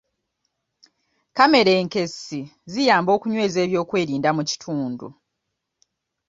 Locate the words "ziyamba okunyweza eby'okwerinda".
2.71-4.29